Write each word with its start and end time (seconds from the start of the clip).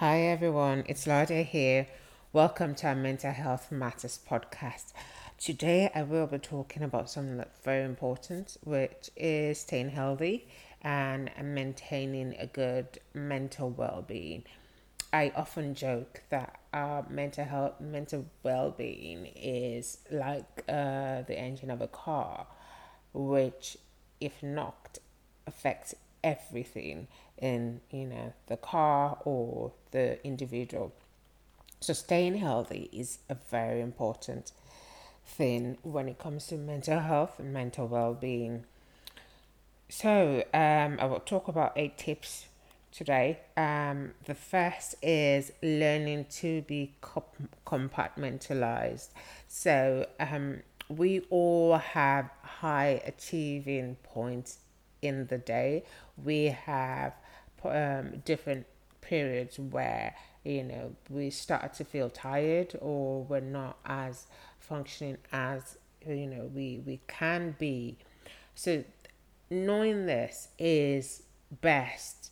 Hi 0.00 0.24
everyone, 0.24 0.84
it's 0.88 1.06
Lada 1.06 1.42
here. 1.42 1.86
Welcome 2.30 2.74
to 2.74 2.88
our 2.88 2.94
Mental 2.94 3.32
Health 3.32 3.72
Matters 3.72 4.20
podcast. 4.30 4.92
Today 5.38 5.90
I 5.94 6.02
will 6.02 6.26
be 6.26 6.36
talking 6.36 6.82
about 6.82 7.08
something 7.08 7.38
that's 7.38 7.58
very 7.64 7.82
important, 7.82 8.58
which 8.62 9.08
is 9.16 9.58
staying 9.58 9.88
healthy 9.88 10.48
and 10.82 11.30
maintaining 11.42 12.36
a 12.38 12.44
good 12.46 12.98
mental 13.14 13.70
well-being. 13.70 14.44
I 15.14 15.32
often 15.34 15.74
joke 15.74 16.24
that 16.28 16.60
our 16.74 17.06
mental 17.08 17.46
health, 17.46 17.80
mental 17.80 18.26
well-being 18.42 19.24
is 19.34 20.00
like 20.10 20.62
uh, 20.68 21.22
the 21.22 21.38
engine 21.38 21.70
of 21.70 21.80
a 21.80 21.88
car, 21.88 22.46
which, 23.14 23.78
if 24.20 24.42
knocked, 24.42 24.98
affects 25.46 25.94
everything 26.26 27.08
in 27.38 27.80
you 27.90 28.04
know 28.04 28.34
the 28.48 28.56
car 28.56 29.18
or 29.24 29.72
the 29.92 30.24
individual. 30.26 30.92
So 31.80 31.92
staying 31.92 32.36
healthy 32.36 32.88
is 32.92 33.18
a 33.28 33.34
very 33.34 33.80
important 33.80 34.52
thing 35.24 35.78
when 35.82 36.08
it 36.08 36.18
comes 36.18 36.48
to 36.48 36.56
mental 36.56 37.00
health 37.00 37.38
and 37.38 37.52
mental 37.52 37.86
well-being. 37.86 38.64
So 39.88 40.42
um, 40.52 40.98
I 40.98 41.06
will 41.06 41.20
talk 41.20 41.46
about 41.48 41.72
eight 41.76 41.96
tips 41.96 42.46
today. 42.90 43.38
Um, 43.56 44.12
the 44.24 44.34
first 44.34 44.96
is 45.02 45.52
learning 45.62 46.26
to 46.40 46.62
be 46.62 46.94
compartmentalized. 47.02 49.10
So 49.46 50.06
um, 50.18 50.62
we 50.88 51.20
all 51.30 51.76
have 51.76 52.30
high 52.42 53.00
achieving 53.04 53.96
points 54.02 54.58
in 55.06 55.26
the 55.26 55.38
day. 55.38 55.84
We 56.22 56.46
have 56.46 57.14
um, 57.64 58.22
different 58.24 58.66
periods 59.00 59.58
where 59.58 60.14
you 60.44 60.62
know 60.64 60.94
we 61.08 61.30
start 61.30 61.74
to 61.74 61.84
feel 61.84 62.10
tired 62.10 62.76
or 62.80 63.22
we're 63.24 63.40
not 63.40 63.78
as 63.84 64.26
functioning 64.58 65.16
as 65.32 65.78
you 66.06 66.26
know 66.26 66.50
we 66.52 66.80
we 66.84 67.00
can 67.06 67.54
be 67.58 67.96
so 68.54 68.82
knowing 69.50 70.06
this 70.06 70.48
is 70.58 71.22
best 71.60 72.30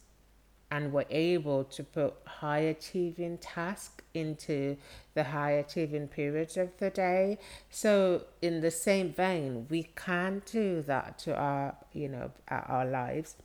and 0.74 0.92
we're 0.92 1.04
able 1.08 1.62
to 1.62 1.84
put 1.84 2.14
high 2.26 2.64
achieving 2.74 3.38
tasks 3.38 4.02
into 4.12 4.76
the 5.14 5.22
high 5.22 5.52
achieving 5.52 6.08
periods 6.08 6.56
of 6.56 6.68
the 6.78 6.90
day. 6.90 7.38
So 7.70 8.24
in 8.42 8.60
the 8.60 8.72
same 8.72 9.12
vein 9.12 9.66
we 9.70 9.84
can 9.94 10.42
do 10.50 10.82
that 10.82 11.18
to 11.20 11.36
our 11.36 11.76
you 11.92 12.08
know 12.08 12.32
our 12.48 12.84
lives 12.84 13.36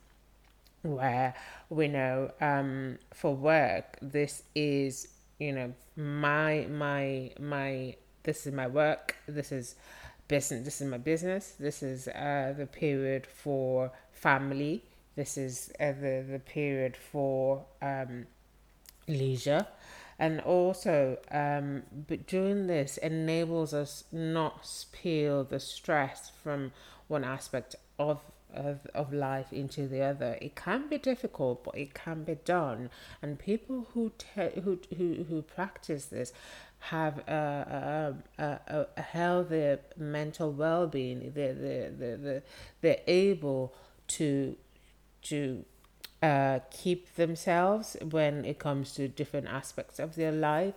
where 0.82 1.34
we 1.68 1.86
know 1.86 2.32
um, 2.40 2.98
for 3.14 3.32
work 3.36 3.96
this 4.02 4.42
is 4.56 5.06
you 5.38 5.52
know 5.52 5.72
my 5.96 6.66
my 6.68 7.30
my 7.38 7.94
this 8.24 8.46
is 8.46 8.52
my 8.52 8.66
work 8.66 9.14
this 9.28 9.52
is 9.52 9.76
business 10.26 10.64
this 10.64 10.80
is 10.80 10.88
my 10.88 10.98
business 10.98 11.54
this 11.60 11.82
is 11.82 12.08
uh, 12.08 12.54
the 12.56 12.66
period 12.66 13.26
for 13.26 13.92
family 14.12 14.82
this 15.16 15.36
is 15.36 15.72
uh, 15.80 15.92
the 15.92 16.24
the 16.28 16.40
period 16.44 16.96
for 16.96 17.64
um, 17.82 18.26
leisure 19.08 19.66
and 20.18 20.40
also 20.40 21.16
um, 21.30 21.82
but 22.08 22.26
doing 22.26 22.66
this 22.66 22.98
enables 22.98 23.72
us 23.72 24.04
not 24.12 24.66
feel 24.66 25.44
the 25.44 25.60
stress 25.60 26.30
from 26.42 26.72
one 27.08 27.24
aspect 27.24 27.74
of 27.98 28.20
of, 28.54 28.80
of 28.94 29.12
life 29.12 29.52
into 29.52 29.86
the 29.86 30.02
other. 30.02 30.36
It 30.40 30.56
can 30.56 30.88
be 30.88 30.98
difficult, 30.98 31.64
but 31.64 31.76
it 31.76 31.94
can 31.94 32.24
be 32.24 32.36
done. 32.44 32.90
And 33.22 33.38
people 33.38 33.88
who 33.94 34.12
te- 34.18 34.60
who, 34.60 34.78
who 34.96 35.24
who 35.28 35.42
practice 35.42 36.06
this 36.06 36.32
have 36.80 37.18
a, 37.28 38.16
a, 38.38 38.42
a, 38.42 38.86
a 38.96 39.02
healthy 39.02 39.76
mental 39.96 40.52
well-being. 40.52 41.32
They 41.34 41.52
they 41.52 41.90
they 41.96 42.16
they 42.16 42.42
they're 42.80 43.02
able 43.06 43.74
to 44.08 44.56
to 45.22 45.64
uh, 46.22 46.58
keep 46.70 47.14
themselves 47.14 47.96
when 48.10 48.44
it 48.44 48.58
comes 48.58 48.92
to 48.94 49.08
different 49.08 49.48
aspects 49.48 49.98
of 49.98 50.16
their 50.16 50.32
life. 50.32 50.74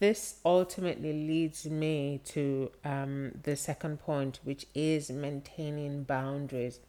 This 0.00 0.36
ultimately 0.44 1.12
leads 1.12 1.66
me 1.66 2.20
to 2.24 2.70
um, 2.84 3.32
the 3.42 3.54
second 3.54 4.00
point, 4.00 4.40
which 4.42 4.66
is 4.74 5.10
maintaining 5.10 6.04
boundaries 6.04 6.80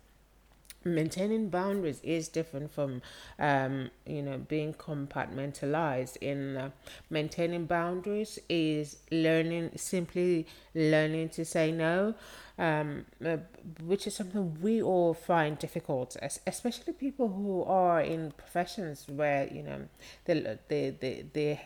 maintaining 0.84 1.50
boundaries 1.50 2.00
is 2.04 2.28
different 2.28 2.72
from 2.72 3.02
um, 3.40 3.90
you 4.06 4.22
know 4.22 4.38
being 4.38 4.74
compartmentalized 4.74 6.18
in 6.18 6.58
uh, 6.58 6.70
maintaining 7.10 7.66
boundaries 7.66 8.40
is 8.50 8.98
learning 9.12 9.72
simply 9.76 10.48
learning 10.74 11.30
to 11.30 11.46
say 11.46 11.72
no 11.72 12.14
um, 12.58 13.06
uh, 13.26 13.38
which 13.84 14.08
is 14.08 14.16
something 14.16 14.58
we 14.62 14.82
all 14.82 15.14
find 15.14 15.60
difficult 15.60 16.16
especially 16.48 16.94
people 16.94 17.30
who 17.30 17.64
are 17.64 18.02
in 18.02 18.32
professions 18.32 19.08
where 19.08 19.48
you 19.52 19.64
know 19.64 19.88
they 20.26 20.58
they 20.68 20.90
they, 21.00 21.26
they 21.34 21.62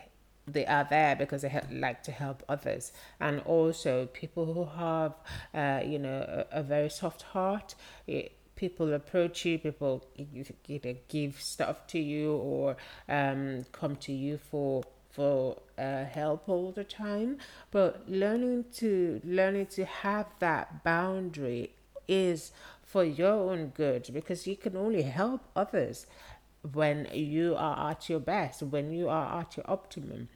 they 0.46 0.64
are 0.66 0.86
there 0.88 1.16
because 1.16 1.42
they 1.42 1.60
like 1.72 2.02
to 2.04 2.12
help 2.12 2.42
others. 2.48 2.92
And 3.20 3.40
also 3.40 4.06
people 4.06 4.52
who 4.52 4.64
have 4.64 5.14
uh, 5.54 5.84
you 5.84 5.98
know 5.98 6.46
a, 6.52 6.60
a 6.60 6.62
very 6.62 6.88
soft 6.88 7.22
heart 7.22 7.74
it, 8.06 8.32
people 8.56 8.92
approach 8.94 9.44
you, 9.44 9.58
people 9.58 10.02
give 11.08 11.40
stuff 11.40 11.86
to 11.88 11.98
you 11.98 12.32
or 12.32 12.76
um, 13.08 13.64
come 13.72 13.96
to 13.96 14.12
you 14.12 14.38
for 14.38 14.82
for 15.10 15.56
uh, 15.78 16.04
help 16.04 16.46
all 16.46 16.72
the 16.72 16.84
time. 16.84 17.38
But 17.70 18.04
learning 18.08 18.66
to 18.76 19.20
learning 19.24 19.66
to 19.76 19.84
have 19.84 20.26
that 20.40 20.84
boundary 20.84 21.70
is 22.08 22.52
for 22.82 23.02
your 23.04 23.32
own 23.50 23.68
good 23.68 24.08
because 24.12 24.46
you 24.46 24.56
can 24.56 24.76
only 24.76 25.02
help 25.02 25.40
others 25.54 26.06
when 26.72 27.08
you 27.12 27.54
are 27.56 27.90
at 27.90 28.08
your 28.08 28.20
best, 28.20 28.62
when 28.62 28.90
you 28.90 29.08
are 29.08 29.40
at 29.40 29.56
your 29.56 29.68
optimum. 29.68 30.28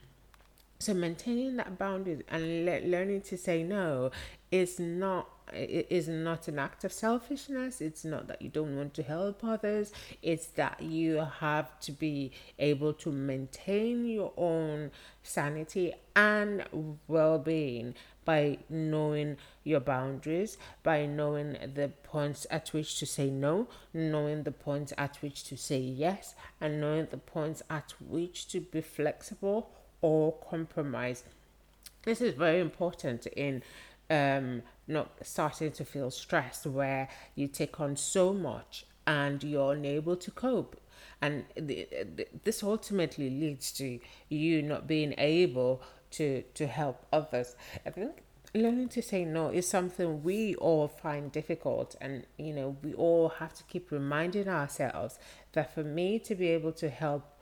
So 0.78 0.94
maintaining 0.94 1.56
that 1.56 1.78
boundary 1.78 2.22
and 2.28 2.64
le- 2.64 2.86
learning 2.86 3.20
to 3.22 3.36
say 3.36 3.62
no 3.62 4.10
is 4.50 4.80
not 4.80 5.28
it 5.52 5.86
is 5.90 6.08
not 6.08 6.48
an 6.48 6.58
act 6.58 6.84
of 6.84 6.92
selfishness. 6.92 7.80
It's 7.80 8.04
not 8.04 8.28
that 8.28 8.42
you 8.42 8.48
don't 8.48 8.76
want 8.76 8.94
to 8.94 9.02
help 9.02 9.44
others. 9.44 9.92
It's 10.22 10.46
that 10.48 10.82
you 10.82 11.26
have 11.40 11.78
to 11.80 11.92
be 11.92 12.32
able 12.58 12.92
to 12.94 13.10
maintain 13.10 14.06
your 14.06 14.32
own 14.36 14.90
sanity 15.22 15.92
and 16.16 16.64
well 17.08 17.38
being 17.38 17.94
by 18.24 18.58
knowing 18.68 19.36
your 19.64 19.80
boundaries, 19.80 20.58
by 20.82 21.06
knowing 21.06 21.56
the 21.74 21.88
points 22.04 22.46
at 22.50 22.68
which 22.68 22.98
to 22.98 23.06
say 23.06 23.30
no, 23.30 23.66
knowing 23.92 24.42
the 24.42 24.52
points 24.52 24.92
at 24.96 25.16
which 25.22 25.44
to 25.44 25.56
say 25.56 25.78
yes, 25.78 26.34
and 26.60 26.80
knowing 26.80 27.08
the 27.10 27.16
points 27.16 27.62
at 27.68 27.94
which 28.08 28.46
to 28.48 28.60
be 28.60 28.80
flexible 28.80 29.70
or 30.00 30.32
compromise. 30.48 31.24
This 32.04 32.20
is 32.20 32.34
very 32.34 32.60
important 32.60 33.26
in 33.26 33.62
um, 34.10 34.62
not 34.86 35.12
starting 35.22 35.72
to 35.72 35.84
feel 35.84 36.10
stressed 36.10 36.66
where 36.66 37.08
you 37.34 37.46
take 37.46 37.80
on 37.80 37.96
so 37.96 38.32
much 38.32 38.84
and 39.06 39.42
you're 39.42 39.72
unable 39.72 40.16
to 40.16 40.30
cope. 40.30 40.80
And 41.22 41.44
the, 41.54 41.86
the, 41.90 42.26
this 42.44 42.62
ultimately 42.62 43.30
leads 43.30 43.72
to 43.72 44.00
you 44.28 44.62
not 44.62 44.86
being 44.86 45.14
able 45.16 45.82
to, 46.12 46.42
to 46.54 46.66
help 46.66 47.06
others. 47.12 47.56
I 47.86 47.90
think 47.90 48.22
learning 48.54 48.88
to 48.88 49.00
say 49.00 49.24
no 49.24 49.48
is 49.48 49.68
something 49.68 50.22
we 50.24 50.56
all 50.56 50.88
find 50.88 51.30
difficult 51.30 51.94
and 52.00 52.26
you 52.36 52.52
know 52.52 52.76
we 52.82 52.92
all 52.94 53.28
have 53.28 53.54
to 53.54 53.62
keep 53.64 53.92
reminding 53.92 54.48
ourselves 54.48 55.20
that 55.52 55.72
for 55.72 55.84
me 55.84 56.18
to 56.18 56.34
be 56.34 56.48
able 56.48 56.72
to 56.72 56.88
help 56.88 57.38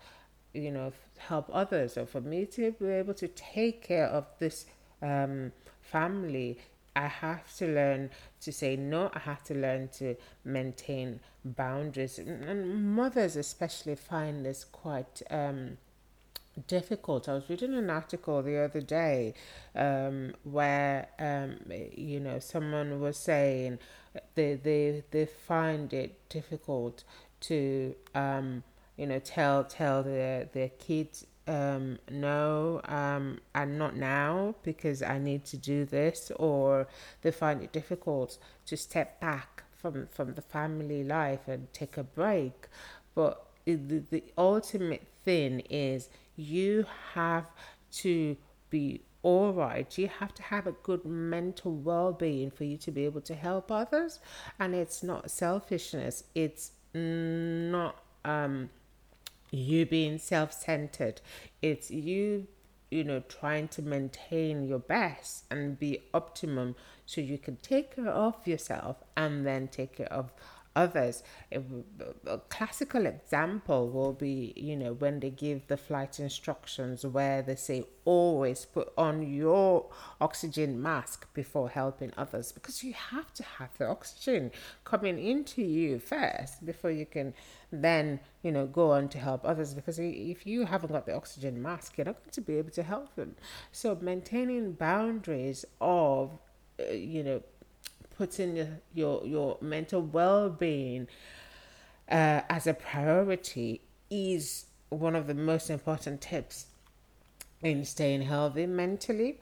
you 0.53 0.71
know 0.71 0.93
help 1.17 1.49
others 1.51 1.97
or 1.97 2.05
for 2.05 2.21
me 2.21 2.45
to 2.45 2.73
be 2.73 2.89
able 2.89 3.15
to 3.15 3.27
take 3.29 3.83
care 3.83 4.07
of 4.07 4.27
this 4.39 4.67
um, 5.01 5.51
family 5.91 6.59
I 6.99 7.07
have 7.07 7.57
to 7.59 7.67
learn 7.67 8.11
to 8.41 8.53
say 8.53 8.75
no. 8.75 9.11
I 9.15 9.21
have 9.21 9.45
to 9.45 9.55
learn 9.55 9.89
to 9.99 10.17
maintain 10.45 11.21
boundaries. 11.45 12.19
And 12.19 12.93
mothers, 12.97 13.37
especially, 13.37 13.95
find 13.95 14.45
this 14.45 14.65
quite 14.65 15.23
um, 15.31 15.79
difficult. 16.67 17.29
I 17.29 17.35
was 17.35 17.49
reading 17.49 17.75
an 17.75 17.89
article 17.89 18.43
the 18.43 18.59
other 18.59 18.81
day 18.81 19.35
um, 19.77 20.35
where, 20.43 21.09
um, 21.21 21.59
you 21.97 22.19
know, 22.19 22.41
someone 22.41 23.01
was 23.01 23.17
saying 23.17 23.79
they, 24.35 24.55
they, 24.55 25.05
they 25.13 25.27
find 25.27 25.93
it 25.93 26.29
difficult 26.29 27.05
to, 27.43 27.95
um, 28.17 28.65
you 28.97 29.07
know, 29.07 29.21
tell, 29.21 29.63
tell 29.63 30.03
their, 30.03 30.47
their 30.47 30.71
kids 30.71 31.25
um, 31.49 31.99
no, 32.11 32.81
um, 32.85 33.41
and 33.55 33.79
not 33.79 33.97
now 33.97 34.55
because 34.63 35.03
I 35.03 35.19
need 35.19 35.45
to 35.47 35.57
do 35.57 35.85
this, 35.85 36.31
or 36.37 36.87
they 37.23 37.31
find 37.31 37.63
it 37.63 37.73
difficult 37.73 38.39
to 38.67 38.77
step 38.77 39.21
back 39.21 39.65
from, 39.75 40.09
from 40.11 40.35
the 40.35 40.43
family 40.43 41.03
life 41.03 41.49
and 41.49 41.73
take 41.73 41.97
a 41.97 42.05
break. 42.05 42.69
But 43.15 43.47
the, 43.65 44.03
the 44.11 44.25
ultimate 44.37 45.07
thing 45.25 45.61
is 45.71 46.11
you 46.37 46.85
have 47.15 47.47
to 47.93 48.37
be 48.71 49.03
all 49.23 49.53
right. 49.53 49.97
You 49.99 50.09
have 50.09 50.35
to 50.35 50.43
have 50.43 50.67
a 50.67 50.73
good 50.73 51.05
mental 51.05 51.75
well 51.75 52.13
being 52.13 52.51
for 52.51 52.65
you 52.65 52.77
to 52.77 52.91
be 52.91 53.05
able 53.05 53.23
to 53.23 53.35
help 53.35 53.73
others. 53.73 54.21
And 54.59 54.75
it's 54.75 55.03
not 55.03 55.31
selfishness, 55.31 56.25
it's 56.35 56.73
not 56.95 58.03
um, 58.25 58.71
you 59.51 59.87
being 59.87 60.19
self 60.19 60.53
centered, 60.53 61.21
it's 61.63 61.91
you 61.91 62.47
you 62.91 63.05
know, 63.05 63.23
trying 63.29 63.69
to 63.69 63.83
maintain 63.83 64.67
your 64.67 64.79
best 64.79 65.45
and 65.51 65.79
be 65.79 66.01
optimum 66.15 66.75
so 67.05 67.21
you 67.21 67.37
can 67.39 67.57
take 67.57 67.97
care 67.97 68.09
of 68.09 68.47
yourself 68.47 68.97
and 69.17 69.47
then 69.47 69.69
take 69.69 69.97
care 69.97 70.13
of 70.13 70.33
others. 70.75 71.23
A 72.27 72.39
classical 72.49 73.07
example 73.07 73.89
will 73.89 74.13
be, 74.13 74.53
you 74.57 74.77
know, 74.77 74.93
when 74.93 75.21
they 75.21 75.31
give 75.31 75.67
the 75.67 75.77
flight 75.77 76.21
instructions 76.21 77.05
where 77.05 77.43
they 77.43 77.57
say 77.57 77.85
always 78.05 78.65
put 78.65 78.93
on 78.97 79.23
your 79.23 79.87
oxygen 80.21 80.81
mask 80.81 81.27
before 81.35 81.69
helping 81.69 82.13
others 82.17 82.53
because 82.53 82.83
you 82.83 82.93
have 82.93 83.33
to 83.35 83.43
have 83.43 83.77
the 83.79 83.87
oxygen 83.87 84.51
coming 84.85 85.19
into 85.19 85.63
you 85.63 85.99
first 85.99 86.65
before 86.65 86.91
you 86.91 87.05
can 87.05 87.35
then, 87.71 88.21
you 88.43 88.51
know, 88.51 88.67
go 88.67 88.93
on 88.93 89.09
to 89.11 89.19
help 89.19 89.45
others 89.45 89.75
because 89.75 89.99
if 89.99 90.47
you 90.47 90.65
haven't 90.65 90.93
got 90.93 91.07
the 91.07 91.15
oxygen 91.15 91.61
mask, 91.61 91.99
you're 91.99 92.07
not 92.07 92.19
going 92.19 92.31
to 92.31 92.41
be 92.41 92.57
able 92.57 92.71
to 92.71 92.83
help 92.83 93.15
them. 93.15 93.37
So 93.73 93.99
maintaining 94.01 94.73
boundaries 94.73 95.65
of, 95.81 96.39
uh, 96.81 96.93
you 96.93 97.23
know, 97.23 97.43
putting 98.19 98.57
your 98.57 98.69
your, 98.93 99.27
your 99.27 99.59
mental 99.61 100.03
well-being 100.03 101.07
uh, 102.11 102.41
as 102.51 102.67
a 102.67 102.75
priority 102.75 103.81
is 104.11 104.67
one 104.91 105.15
of 105.15 105.27
the 105.27 105.35
most 105.35 105.71
important 105.71 106.21
tips 106.21 106.67
in 107.63 107.85
staying 107.85 108.23
healthy 108.23 108.67
mentally. 108.67 109.41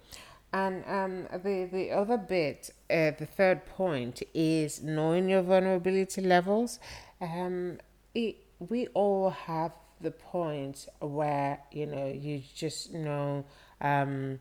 And 0.52 0.84
um, 0.86 1.40
the 1.42 1.68
the 1.70 1.90
other 1.90 2.18
bit, 2.18 2.70
uh, 2.90 3.10
the 3.18 3.26
third 3.26 3.66
point, 3.66 4.22
is 4.32 4.82
knowing 4.82 5.28
your 5.28 5.42
vulnerability 5.42 6.20
levels. 6.20 6.78
Um, 7.20 7.78
it, 8.14 8.36
we 8.58 8.86
all 8.88 9.30
have 9.30 9.72
the 10.00 10.10
point 10.10 10.86
where 11.00 11.60
you 11.72 11.86
know 11.86 12.06
you 12.06 12.42
just 12.54 12.92
know 12.92 13.44
um, 13.80 14.38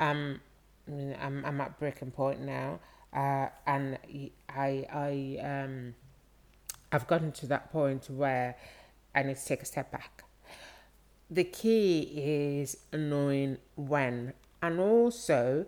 I'm 0.00 0.40
I'm 0.88 1.44
I'm 1.44 1.60
at 1.60 1.78
breaking 1.78 2.10
point 2.10 2.40
now 2.40 2.80
uh, 3.12 3.48
and 3.66 3.98
I 4.48 4.86
I 4.90 5.38
um 5.44 5.94
I've 6.92 7.06
gotten 7.06 7.32
to 7.32 7.46
that 7.46 7.70
point 7.72 8.08
where 8.10 8.56
I 9.14 9.22
need 9.22 9.36
to 9.36 9.44
take 9.44 9.62
a 9.62 9.66
step 9.66 9.90
back. 9.90 10.24
The 11.30 11.44
key 11.44 12.00
is 12.16 12.76
knowing 12.92 13.58
when 13.76 14.32
and 14.62 14.80
also 14.80 15.66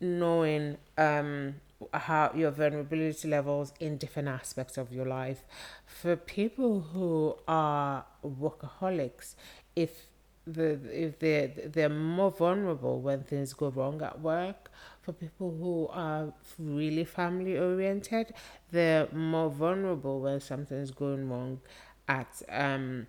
knowing 0.00 0.78
um 0.98 1.56
how 1.92 2.30
your 2.34 2.50
vulnerability 2.50 3.28
levels 3.28 3.72
in 3.80 3.98
different 3.98 4.28
aspects 4.28 4.78
of 4.78 4.92
your 4.92 5.04
life. 5.06 5.44
For 5.86 6.16
people 6.16 6.80
who 6.80 7.36
are 7.46 8.06
workaholics, 8.24 9.34
if 9.76 10.06
the 10.46 10.78
if 10.92 11.18
they 11.18 11.52
they're 11.66 11.88
more 11.88 12.30
vulnerable 12.30 13.00
when 13.00 13.22
things 13.22 13.52
go 13.54 13.68
wrong 13.68 14.02
at 14.02 14.20
work 14.20 14.70
for 15.04 15.12
people 15.12 15.50
who 15.60 15.88
are 15.92 16.32
really 16.58 17.04
family 17.04 17.58
oriented, 17.58 18.32
they're 18.70 19.08
more 19.12 19.50
vulnerable 19.50 20.20
when 20.20 20.40
something's 20.40 20.90
going 20.90 21.28
wrong 21.28 21.60
at 22.08 22.42
um 22.48 23.06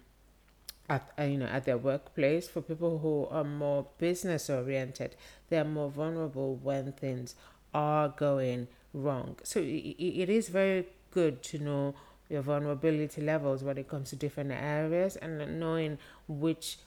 at 0.90 1.12
uh, 1.20 1.24
you 1.24 1.38
know 1.38 1.46
at 1.46 1.66
their 1.66 1.78
workplace. 1.78 2.48
For 2.48 2.62
people 2.62 3.00
who 3.00 3.28
are 3.36 3.44
more 3.44 3.88
business 3.98 4.50
oriented, 4.50 5.16
they're 5.50 5.64
more 5.66 5.90
vulnerable 5.90 6.56
when 6.56 6.92
things 6.94 7.36
are 7.74 8.10
going 8.10 8.68
wrong. 8.94 9.38
So 9.44 9.60
it, 9.60 9.96
it 10.00 10.30
is 10.30 10.50
very 10.50 10.88
good 11.12 11.42
to 11.44 11.60
know 11.60 11.96
your 12.30 12.42
vulnerability 12.42 13.22
levels 13.22 13.64
when 13.64 13.78
it 13.78 13.88
comes 13.88 14.10
to 14.10 14.16
different 14.16 14.52
areas 14.52 15.16
and 15.16 15.60
knowing 15.60 15.98
which 16.28 16.78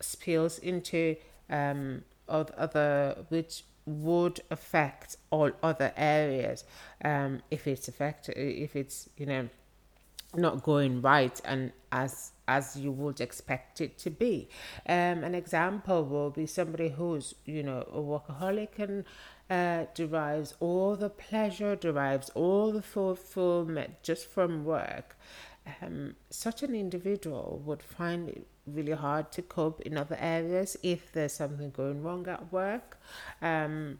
spills 0.00 0.58
into 0.58 1.16
um 1.50 2.02
other 2.28 3.24
which 3.28 3.62
would 3.86 4.40
affect 4.50 5.16
all 5.30 5.50
other 5.62 5.92
areas 5.96 6.64
um, 7.04 7.40
if 7.50 7.66
it's 7.66 7.88
affect 7.88 8.28
if 8.30 8.74
it's 8.74 9.08
you 9.16 9.26
know 9.26 9.48
not 10.34 10.62
going 10.62 11.00
right 11.00 11.40
and 11.44 11.72
as 11.92 12.32
as 12.48 12.76
you 12.76 12.92
would 12.92 13.20
expect 13.20 13.80
it 13.80 13.98
to 13.98 14.10
be. 14.10 14.48
Um, 14.88 15.24
an 15.24 15.34
example 15.34 16.04
will 16.04 16.30
be 16.30 16.46
somebody 16.46 16.90
who's 16.90 17.34
you 17.44 17.62
know 17.62 17.80
a 17.92 17.98
workaholic 17.98 18.78
and 18.78 19.04
uh, 19.48 19.86
derives 19.94 20.54
all 20.60 20.96
the 20.96 21.10
pleasure, 21.10 21.76
derives 21.76 22.30
all 22.30 22.72
the 22.72 22.82
fulfillment 22.82 24.02
just 24.02 24.26
from 24.26 24.64
work. 24.64 25.16
Um, 25.82 26.14
such 26.30 26.62
an 26.62 26.74
individual 26.74 27.60
would 27.64 27.82
find 27.82 28.28
it 28.28 28.46
really 28.66 28.92
hard 28.92 29.32
to 29.32 29.42
cope 29.42 29.80
in 29.80 29.96
other 29.96 30.16
areas 30.20 30.76
if 30.82 31.12
there's 31.12 31.34
something 31.34 31.70
going 31.70 32.02
wrong 32.02 32.26
at 32.28 32.52
work. 32.52 32.98
Um, 33.42 33.98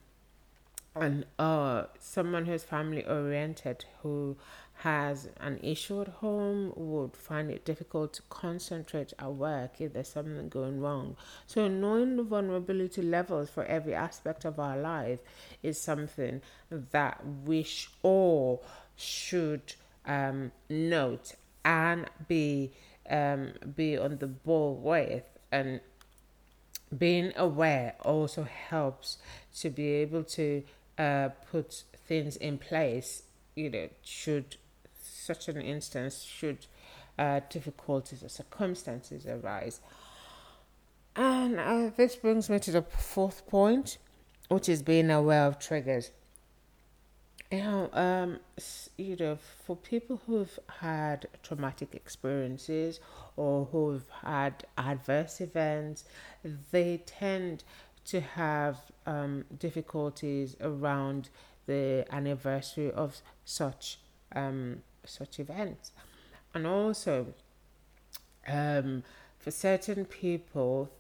and 0.95 1.27
uh, 1.39 1.85
someone 2.01 2.47
who's 2.47 2.65
family 2.65 3.05
oriented 3.05 3.85
who 4.03 4.37
has 4.81 5.29
an 5.41 5.59
issue 5.63 6.03
at 6.03 6.09
home 6.09 6.73
would 6.77 7.17
find 7.17 7.51
it 7.51 7.65
difficult 7.65 8.13
to 8.15 8.23
concentrate 8.29 9.13
at 9.19 9.33
work 9.33 9.81
if 9.81 9.93
there's 9.93 10.09
something 10.09 10.49
going 10.49 10.81
wrong. 10.81 11.17
So, 11.47 11.67
knowing 11.69 12.17
the 12.17 12.23
vulnerability 12.23 13.03
levels 13.03 13.49
for 13.49 13.65
every 13.65 13.95
aspect 13.95 14.45
of 14.45 14.59
our 14.61 14.77
life 14.77 15.21
is 15.63 15.81
something 15.81 16.43
that 16.71 17.23
we 17.45 17.67
all 18.03 18.65
should 18.97 19.75
um, 20.07 20.53
note 20.69 21.35
and 21.67 22.07
be 22.29 22.71
um, 23.11 23.53
be 23.75 23.99
on 23.99 24.17
the 24.19 24.29
ball 24.29 24.77
with. 24.77 25.25
And 25.53 25.81
being 26.97 27.33
aware 27.37 27.95
also 28.01 28.45
helps 28.45 29.19
to 29.59 29.69
be 29.69 29.89
able 29.89 30.23
to 30.23 30.63
uh, 30.97 31.31
put 31.51 31.83
things 32.07 32.37
in 32.37 32.57
place 32.57 33.25
you 33.57 33.69
know 33.69 33.89
should 34.03 34.57
such 35.03 35.49
an 35.49 35.61
instance 35.61 36.23
should 36.23 36.67
uh, 37.19 37.41
difficulties 37.51 38.23
or 38.23 38.29
circumstances 38.29 39.27
arise. 39.27 39.81
And 41.17 41.59
uh, 41.59 41.91
this 41.97 42.15
brings 42.15 42.49
me 42.49 42.59
to 42.61 42.71
the 42.71 42.83
fourth 42.83 43.47
point 43.49 43.99
which 44.49 44.69
is 44.69 44.83
being 44.83 45.11
aware 45.11 45.47
of 45.47 45.59
triggers 45.59 46.11
know, 47.53 47.91
um, 47.93 48.41
you 48.97 49.17
know, 49.17 49.39
for 49.65 49.77
people 49.77 50.21
who've 50.27 50.59
had 50.81 51.29
traumatic 51.43 51.95
experiences 51.95 53.01
or 53.37 53.67
who've 53.67 54.09
had 54.23 54.67
adverse 54.77 55.41
events, 55.41 56.05
they 56.73 56.99
tend 57.07 57.63
to 58.07 58.21
have 58.21 58.79
um, 59.07 59.45
difficulties 59.59 60.57
around 60.61 61.29
the 61.67 62.05
anniversary 62.11 62.91
of 62.93 63.21
such 63.45 63.99
um, 64.35 64.83
such 65.05 65.39
events, 65.39 65.93
and 66.53 66.67
also 66.67 67.27
um, 68.49 69.05
for 69.39 69.51
certain 69.51 70.05
people, 70.05 70.91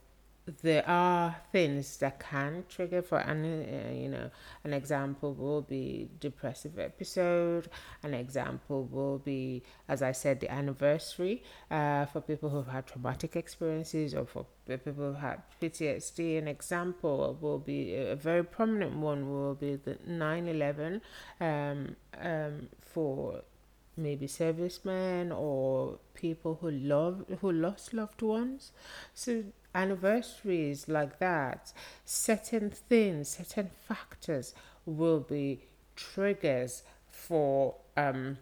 there 0.62 0.88
are 0.88 1.36
things 1.50 1.96
that 1.96 2.20
can 2.20 2.64
trigger 2.68 3.02
for 3.02 3.18
an 3.18 3.44
uh, 3.44 3.92
you 3.92 4.08
know 4.08 4.30
an 4.62 4.72
example 4.72 5.34
will 5.34 5.62
be 5.62 6.08
depressive 6.20 6.78
episode 6.78 7.68
an 8.04 8.14
example 8.14 8.84
will 8.84 9.18
be 9.18 9.62
as 9.88 10.02
i 10.02 10.12
said 10.12 10.38
the 10.40 10.50
anniversary 10.50 11.42
uh, 11.70 12.06
for 12.06 12.20
people 12.20 12.48
who've 12.48 12.68
had 12.68 12.86
traumatic 12.86 13.34
experiences 13.34 14.14
or 14.14 14.24
for 14.24 14.46
people 14.68 14.92
who've 14.92 15.16
had 15.16 15.42
ptsd 15.60 16.38
an 16.38 16.46
example 16.46 17.36
will 17.40 17.58
be 17.58 17.94
a 17.96 18.14
very 18.14 18.44
prominent 18.44 18.96
one 18.96 19.28
will 19.28 19.54
be 19.54 19.74
the 19.74 19.94
9-11 20.08 21.00
um, 21.40 21.96
um, 22.20 22.68
for 22.80 23.42
maybe 23.96 24.26
servicemen 24.26 25.32
or 25.32 25.98
people 26.14 26.58
who 26.60 26.70
love 26.70 27.24
who 27.40 27.50
lost 27.50 27.94
loved 27.94 28.22
ones. 28.22 28.72
So 29.14 29.44
anniversaries 29.76 30.88
like 30.88 31.18
that, 31.18 31.72
certain 32.04 32.70
things, 32.70 33.28
certain 33.28 33.70
factors 33.86 34.54
will 34.86 35.20
be 35.20 35.60
triggers 35.94 36.82
for 37.08 37.76
um, 37.96 38.38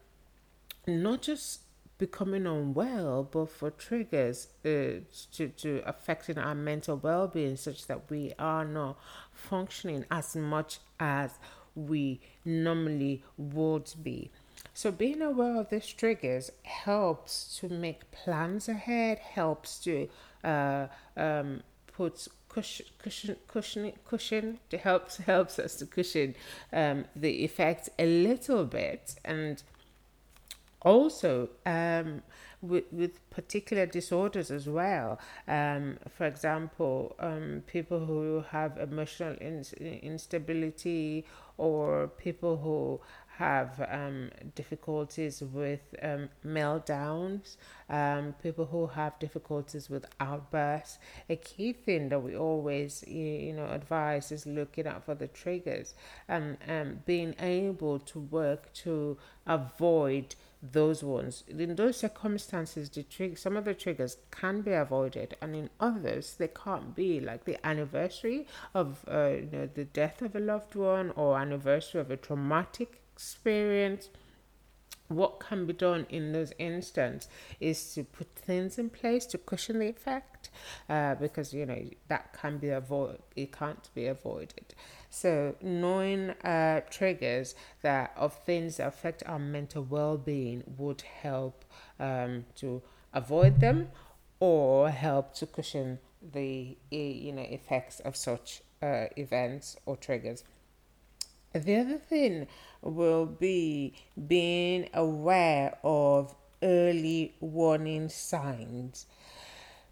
not 0.87 1.23
just 1.23 1.61
becoming 1.99 2.47
unwell, 2.47 3.29
but 3.31 3.51
for 3.51 3.71
triggers 3.71 4.49
uh, 4.65 5.01
to, 5.33 5.49
to 5.57 5.83
affecting 5.87 6.39
our 6.39 6.55
mental 6.55 6.97
well 6.97 7.29
being, 7.29 7.57
such 7.57 7.87
that 7.87 8.11
we 8.11 8.33
are 8.39 8.65
not 8.65 8.99
functioning 9.33 10.05
as 10.11 10.37
much 10.37 10.79
as 11.01 11.39
we 11.75 12.21
normally 12.45 13.23
would 13.37 13.93
be. 14.03 14.31
So 14.73 14.91
being 14.91 15.23
aware 15.23 15.61
of 15.61 15.71
these 15.71 15.87
triggers 15.87 16.51
helps 16.63 17.59
to 17.59 17.69
make 17.69 18.11
plans 18.11 18.69
ahead, 18.69 19.19
helps 19.19 19.79
to 19.81 20.09
uh, 20.45 20.87
um, 21.17 21.63
put 21.97 22.29
cushion, 22.49 22.87
cushion, 22.99 23.37
cushion, 23.49 23.93
cushion 24.05 24.59
to 24.71 24.79
helps 24.79 25.17
helps 25.33 25.59
us 25.59 25.77
to 25.77 25.87
cushion 25.87 26.35
um, 26.73 27.05
the 27.17 27.45
effect 27.45 27.91
a 27.99 28.07
little 28.07 28.65
bit, 28.65 29.15
and 29.25 29.63
also 30.83 31.49
um, 31.65 32.23
with, 32.61 32.85
with 32.93 33.31
particular 33.31 33.87
disorders 33.87 34.51
as 34.51 34.69
well. 34.69 35.19
Um, 35.49 35.99
for 36.17 36.27
example, 36.27 37.17
um, 37.19 37.63
people 37.67 38.05
who 38.05 38.45
have 38.51 38.79
emotional 38.79 39.35
in- 39.41 39.65
instability 39.81 41.25
or 41.57 42.09
people 42.09 42.57
who 42.57 43.01
have 43.39 43.85
um, 43.91 44.31
difficulties 44.55 45.43
with 45.43 45.95
um, 46.03 46.29
meltdowns, 46.47 47.57
um, 47.91 48.35
people 48.43 48.67
who 48.67 48.87
have 48.87 49.19
difficulties 49.19 49.91
with 49.91 50.07
outbursts. 50.21 50.99
A 51.29 51.37
key 51.37 51.73
thing 51.73 52.09
that 52.11 52.21
we 52.21 52.37
always, 52.37 53.05
you 53.07 53.53
know, 53.53 53.67
advise 53.67 54.31
is 54.31 54.47
looking 54.47 54.87
out 54.87 55.05
for 55.05 55.15
the 55.15 55.27
triggers 55.27 55.95
and 56.29 56.57
um, 56.69 57.01
being 57.07 57.35
able 57.41 57.99
to 57.99 58.21
work 58.21 58.73
to 58.75 59.19
avoid 59.47 60.35
those 60.73 61.03
ones. 61.03 61.45
In 61.49 61.75
those 61.77 61.99
circumstances, 61.99 62.89
the 62.89 63.03
trig- 63.03 63.39
some 63.39 63.57
of 63.57 63.65
the 63.65 63.75
triggers 63.75 64.17
can 64.31 64.63
be 64.63 64.73
avoided, 64.73 65.37
and 65.43 65.55
in 65.55 65.71
others 65.79 66.37
they 66.39 66.49
can't 66.49 66.95
be. 66.95 67.21
Like 67.21 67.45
the 67.45 67.65
anniversary 67.67 68.47
of 68.73 69.05
uh, 69.11 69.29
you 69.29 69.49
know 69.53 69.69
the 69.73 69.85
death 69.85 70.23
of 70.23 70.35
a 70.35 70.41
loved 70.41 70.75
one 70.75 71.11
or 71.11 71.39
anniversary 71.39 72.01
of 72.01 72.11
a 72.11 72.17
traumatic 72.17 73.01
experience 73.15 74.09
what 75.09 75.39
can 75.39 75.67
be 75.67 75.73
done 75.73 76.07
in 76.09 76.33
those 76.33 76.53
instances 76.59 77.29
is 77.61 77.95
to 77.95 78.05
put 78.05 78.29
things 78.35 78.79
in 78.79 78.89
place 78.89 79.27
to 79.27 79.39
cushion 79.39 79.79
the 79.79 79.89
effect 79.89 80.51
uh, 80.89 81.15
because 81.17 81.53
you 81.53 81.67
know 81.67 81.83
that 82.09 82.33
can 82.33 82.59
be 82.59 82.71
avoided 82.71 83.21
it 83.37 83.53
can't 83.53 83.89
be 83.95 84.07
avoided. 84.07 84.75
So 85.11 85.55
knowing 85.63 86.31
uh, 86.31 86.81
triggers 86.91 87.55
that 87.83 88.13
of 88.17 88.35
things 88.45 88.79
that 88.79 88.89
affect 88.89 89.23
our 89.27 89.39
mental 89.39 89.85
well-being 89.85 90.65
would 90.79 91.03
help 91.03 91.65
um, 92.01 92.47
to 92.57 92.83
avoid 93.13 93.61
them 93.61 93.89
or 94.41 94.91
help 94.91 95.35
to 95.35 95.47
cushion 95.47 95.99
the 96.33 96.77
you 96.91 97.33
know 97.33 97.43
effects 97.43 98.01
of 98.01 98.17
such 98.17 98.63
uh, 98.83 99.07
events 99.17 99.77
or 99.87 99.97
triggers 99.97 100.45
the 101.55 101.77
other 101.77 101.99
thing 101.99 102.47
will 102.83 103.27
be 103.27 103.95
being 104.27 104.89
aware 104.93 105.79
of 105.83 106.35
early 106.63 107.35
warning 107.41 108.09
signs. 108.09 109.07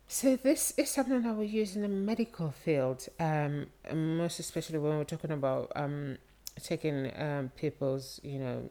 So 0.09 0.37
this 0.37 0.75
is 0.76 0.90
something 0.90 1.23
that 1.23 1.35
we 1.37 1.47
use 1.47 1.75
in 1.75 1.83
the 1.83 1.88
medical 1.88 2.50
field, 2.50 3.09
um, 3.19 3.66
most 3.95 4.38
especially 4.40 4.78
when 4.78 4.99
we're 4.99 5.04
talking 5.04 5.31
about 5.31 5.73
um, 5.75 6.19
taking 6.62 7.11
um, 7.16 7.50
people's, 7.57 8.21
you 8.23 8.38
know, 8.38 8.69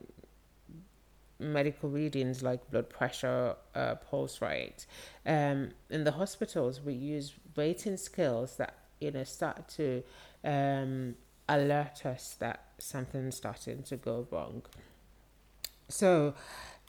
medical 1.39 1.89
readings 1.89 2.43
like 2.43 2.69
blood 2.69 2.89
pressure, 2.89 3.55
uh, 3.73 3.95
pulse 3.95 4.41
rate. 4.41 4.85
Um, 5.25 5.71
in 5.89 6.03
the 6.03 6.11
hospitals, 6.11 6.79
we 6.79 6.93
use 6.93 7.33
rating 7.55 7.97
scales 7.97 8.57
that 8.57 8.75
you 8.99 9.09
know 9.11 9.23
start 9.23 9.67
to 9.69 10.03
um, 10.43 11.15
alert 11.47 12.05
us 12.05 12.35
that 12.39 12.65
something's 12.77 13.37
starting 13.37 13.83
to 13.83 13.97
go 13.97 14.27
wrong. 14.31 14.63
So, 15.89 16.33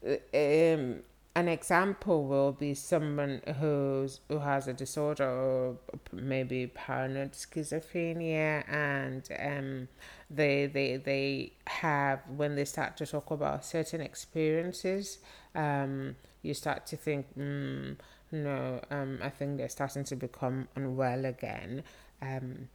um, 0.04 1.02
an 1.34 1.48
example 1.48 2.24
will 2.24 2.52
be 2.52 2.74
someone 2.74 3.40
who's 3.58 4.20
who 4.28 4.38
has 4.38 4.68
a 4.68 4.72
disorder 4.72 5.28
or 5.28 5.76
maybe 6.12 6.66
paranoid 6.66 7.32
schizophrenia 7.32 8.68
and 8.68 9.28
um 9.40 9.88
they 10.30 10.66
they 10.66 10.96
they 10.98 11.52
have 11.66 12.20
when 12.36 12.54
they 12.54 12.64
start 12.66 12.96
to 12.98 13.06
talk 13.06 13.30
about 13.30 13.64
certain 13.64 14.02
experiences 14.02 15.18
um 15.54 16.14
you 16.42 16.52
start 16.52 16.86
to 16.86 16.96
think 16.96 17.26
mm, 17.38 17.96
no 18.30 18.80
um 18.90 19.18
I 19.22 19.30
think 19.30 19.56
they're 19.56 19.70
starting 19.70 20.04
to 20.04 20.16
become 20.16 20.68
unwell 20.76 21.24
again 21.24 21.82
um 22.20 22.68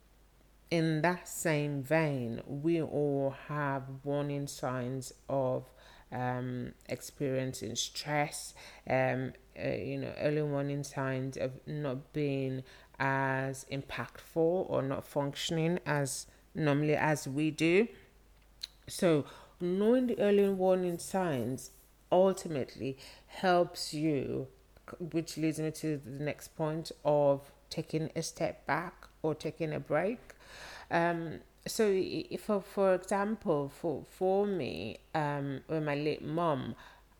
in 0.70 1.02
that 1.02 1.28
same 1.28 1.82
vein, 1.82 2.42
we 2.46 2.82
all 2.82 3.36
have 3.48 3.84
warning 4.04 4.48
signs 4.48 5.14
of 5.30 5.70
um, 6.12 6.74
experiencing 6.88 7.76
stress, 7.76 8.54
um, 8.90 9.34
uh, 9.62 9.70
you 9.70 9.98
know, 9.98 10.14
early 10.20 10.42
warning 10.42 10.84
signs 10.84 11.38
of 11.38 11.52
not 11.66 12.14
being 12.14 12.64
as 13.00 13.66
impactful 13.72 14.70
or 14.70 14.82
not 14.82 15.06
functioning 15.06 15.80
as 15.86 16.28
normally 16.56 16.96
as 16.96 17.28
we 17.28 17.52
do. 17.52 17.88
So, 18.88 19.26
knowing 19.60 20.08
the 20.08 20.20
early 20.20 20.50
warning 20.50 20.98
signs 20.98 21.72
ultimately 22.12 22.98
helps 23.28 23.94
you, 23.94 24.48
which 25.00 25.38
leads 25.38 25.60
me 25.60 25.72
to 25.72 25.98
the 25.98 26.24
next 26.24 26.56
point 26.56 26.92
of 27.04 27.52
taking 27.70 28.10
a 28.16 28.22
step 28.22 28.66
back 28.66 29.08
or 29.28 29.36
taking 29.36 29.74
a 29.74 29.80
break 29.80 30.20
um, 30.92 31.40
so 31.66 31.90
if 31.92 32.42
for, 32.42 32.62
for 32.62 32.94
example, 32.96 33.70
for 33.70 34.06
for 34.10 34.46
me, 34.46 34.98
um, 35.14 35.62
when 35.68 35.86
my 35.86 35.96
late 35.96 36.24
mom, 36.24 36.76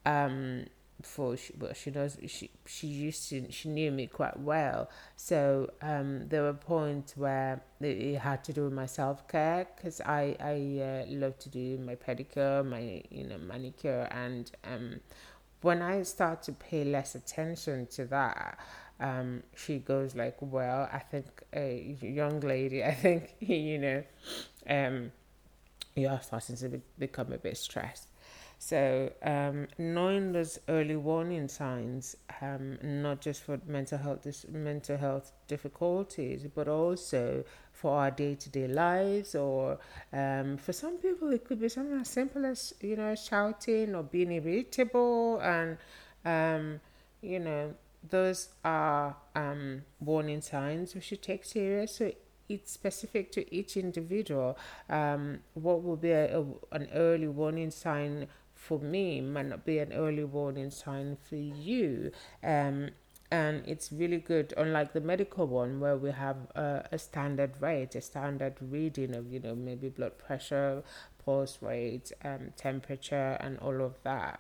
um, 0.06 0.66
for 1.02 1.36
she, 1.38 1.54
well, 1.60 1.74
she 1.74 1.92
knows 1.92 2.18
she 2.28 2.50
she 2.66 2.88
used 2.88 3.30
to 3.30 3.52
she 3.52 3.70
knew 3.70 3.92
me 3.92 4.08
quite 4.08 4.40
well. 4.40 4.90
So 5.16 5.72
um, 5.82 6.30
there 6.30 6.44
were 6.44 6.54
points 6.54 7.18
where 7.18 7.62
it 7.82 8.20
had 8.20 8.44
to 8.46 8.54
do 8.54 8.66
with 8.66 8.74
my 8.74 8.86
self 8.86 9.28
care 9.28 9.68
because 9.76 10.00
I 10.02 10.36
I 10.40 10.82
uh, 10.82 11.06
love 11.10 11.38
to 11.40 11.50
do 11.50 11.78
my 11.80 11.96
pedicure, 11.96 12.66
my 12.66 13.04
you 13.10 13.28
know 13.28 13.38
manicure, 13.38 14.08
and 14.12 14.50
um, 14.64 15.02
when 15.62 15.82
I 15.82 16.04
start 16.04 16.44
to 16.44 16.54
pay 16.54 16.86
less 16.86 17.16
attention 17.16 17.88
to 17.88 18.06
that 18.06 18.58
um, 19.00 19.44
she 19.56 19.80
goes 19.80 20.16
like, 20.16 20.38
well, 20.42 20.90
I 20.92 21.00
think 21.00 21.26
a 21.54 21.98
young 22.02 22.40
lady, 22.40 22.84
I 22.84 22.94
think 22.94 23.36
you 23.40 23.78
know, 23.78 24.04
um, 24.70 25.12
you 25.96 26.08
are 26.08 26.22
starting 26.22 26.56
to 26.58 26.70
be, 26.70 26.82
become 27.00 27.32
a 27.34 27.38
bit 27.38 27.58
stressed. 27.58 28.08
So 28.60 29.12
um, 29.22 29.68
knowing 29.78 30.32
those 30.32 30.60
early 30.68 30.96
warning 30.96 31.48
signs, 31.48 32.16
um, 32.42 32.78
not 32.82 33.22
just 33.22 33.44
for 33.44 33.60
mental 33.68 34.00
health 34.00 34.24
dis- 34.24 34.48
mental 34.50 34.98
health 34.98 35.32
difficulties, 35.48 36.48
but 36.54 36.68
also 36.68 37.44
for 37.72 38.00
our 38.00 38.10
day 38.10 38.34
to 38.34 38.50
day 38.50 38.68
lives, 38.68 39.36
or 39.36 39.78
um, 40.12 40.58
for 40.58 40.74
some 40.74 40.98
people 40.98 41.32
it 41.32 41.46
could 41.46 41.62
be 41.62 41.70
something 41.70 42.00
as 42.00 42.10
simple 42.10 42.46
as 42.46 42.74
you 42.82 42.96
know 42.96 43.14
shouting 43.14 43.94
or 43.94 44.02
being 44.02 44.32
irritable, 44.32 45.40
and 45.40 45.78
um, 46.26 46.80
you 47.22 47.40
know 47.40 47.76
those 48.10 48.50
are 48.64 49.16
um, 49.36 49.84
warning 50.00 50.42
signs 50.42 50.96
we 50.96 51.02
should 51.02 51.22
take 51.22 51.46
serious. 51.46 51.96
So 51.98 52.12
it's 52.50 52.72
specific 52.72 53.32
to 53.34 53.54
each 53.54 53.78
individual. 53.78 54.58
Um, 54.90 55.40
what 55.54 55.84
will 55.84 55.98
be 55.98 56.12
a, 56.12 56.40
a, 56.40 56.46
an 56.72 56.88
early 56.94 57.28
warning 57.28 57.72
sign 57.72 58.28
for 58.54 58.80
me 58.80 59.22
might 59.22 59.48
not 59.48 59.66
be 59.66 59.80
an 59.80 59.94
early 59.94 60.24
warning 60.24 60.72
sign 60.72 61.18
for 61.30 61.36
you. 61.36 62.12
Um, 62.44 62.90
and 63.30 63.64
it's 63.68 63.92
really 63.92 64.20
good, 64.20 64.54
unlike 64.56 64.94
the 64.94 65.02
medical 65.02 65.48
one 65.48 65.82
where 65.82 65.98
we 65.98 66.12
have 66.12 66.38
a, 66.56 66.88
a 66.94 66.98
standard 66.98 67.62
rate, 67.62 67.94
a 67.96 68.02
standard 68.02 68.56
reading 68.62 69.14
of, 69.14 69.32
you 69.32 69.42
know, 69.42 69.54
maybe 69.54 69.90
blood 69.90 70.18
pressure, 70.18 70.82
pulse 71.24 71.58
rate, 71.62 72.14
um, 72.24 72.54
temperature, 72.56 73.38
and 73.42 73.60
all 73.60 73.82
of 73.82 74.02
that 74.04 74.40